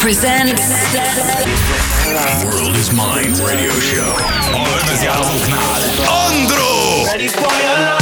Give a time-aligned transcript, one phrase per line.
[0.00, 0.62] presents
[2.42, 4.16] World is Mine Radio Show.
[6.08, 7.99] Ondro!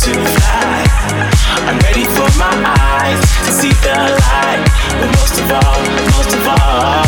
[0.00, 0.80] to fly.
[1.68, 2.56] I'm ready for my
[3.04, 4.64] eyes to see the light.
[4.96, 5.80] But most of all,
[6.16, 7.04] most of all,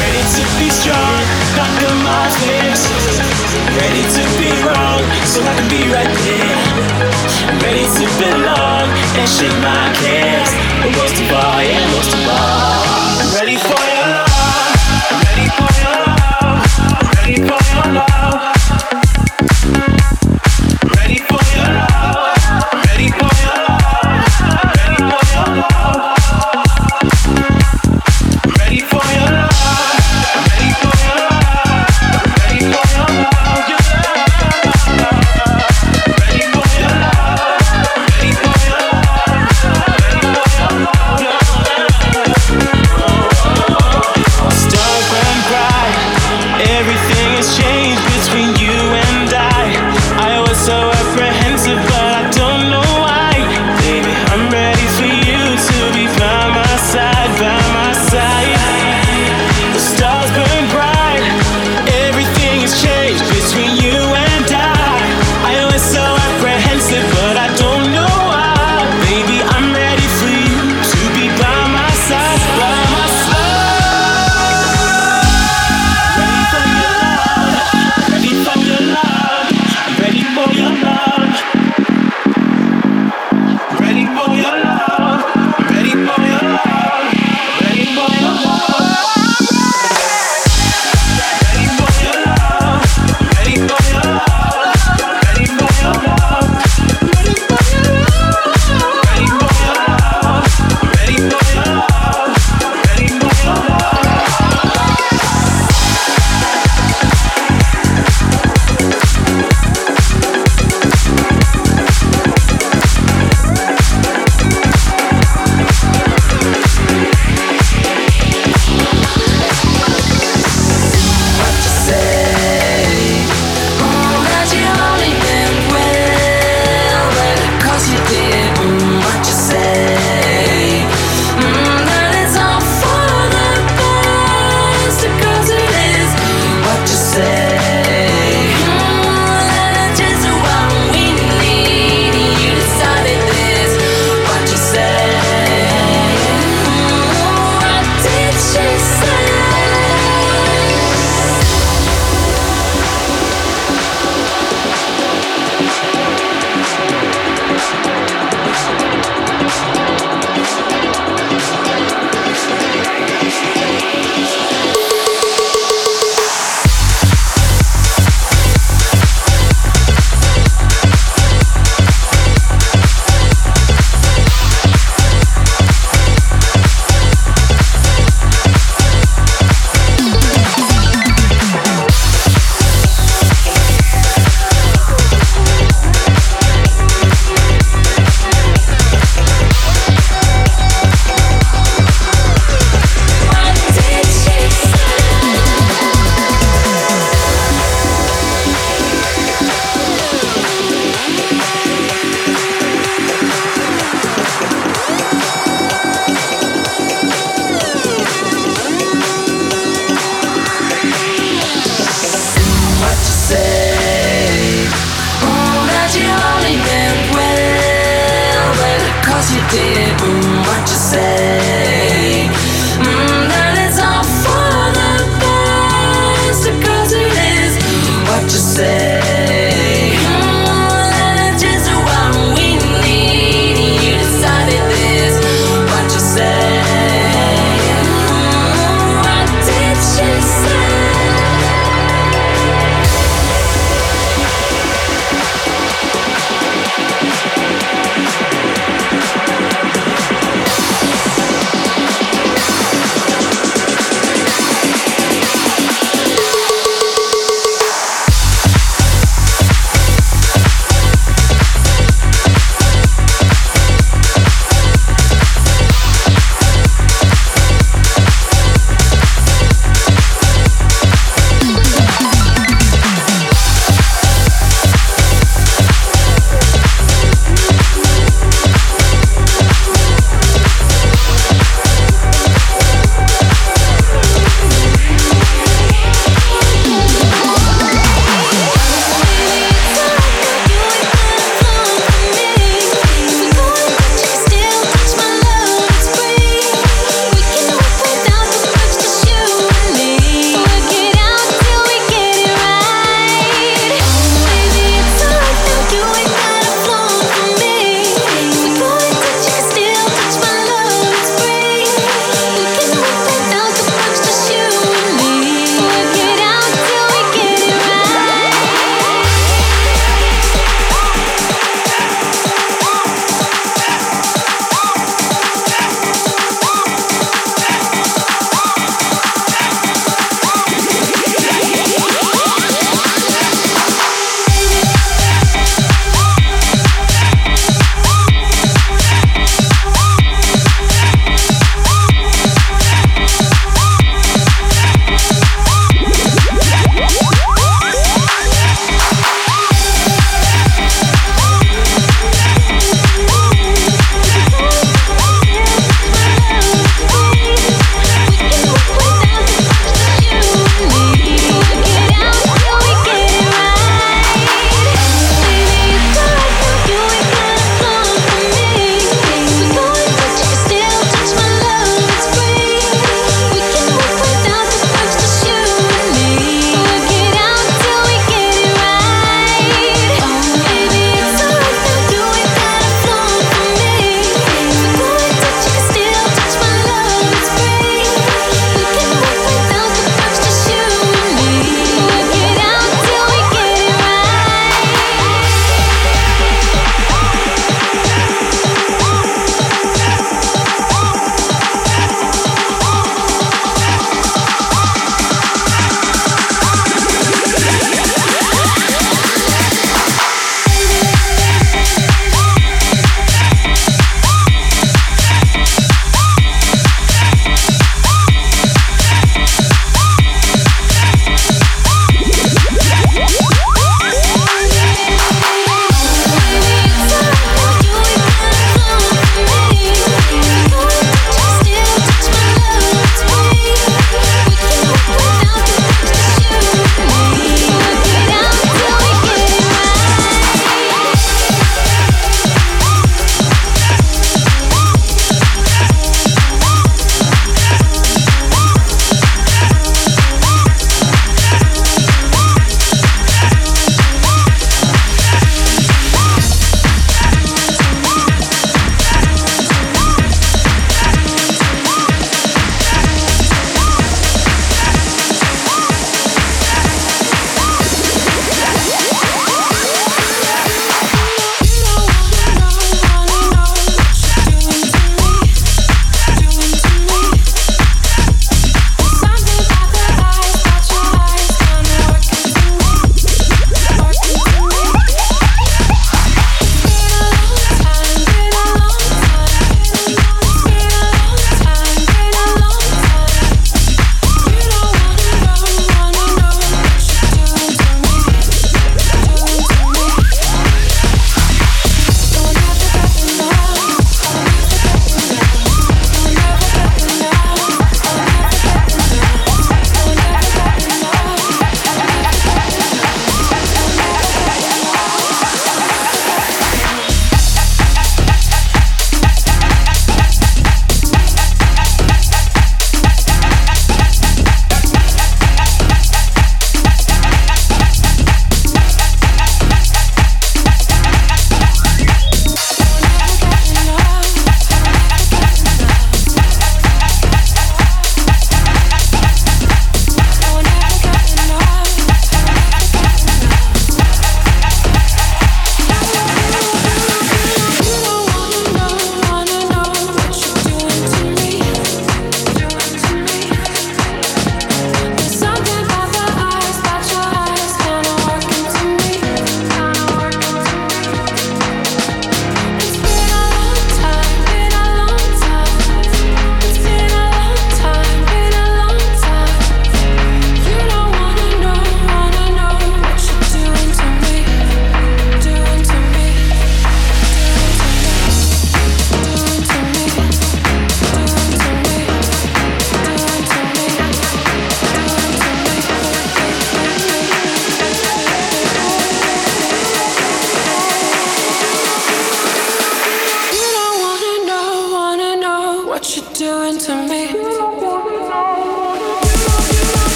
[0.00, 1.24] ready to be strong,
[2.08, 2.88] my fears.
[3.76, 6.58] Ready to be wrong, so I can be right there.
[7.60, 8.88] Ready to belong
[9.20, 10.50] and shake my cares.
[10.80, 12.65] But most of all, yeah, most of all.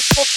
[0.00, 0.28] Yeah.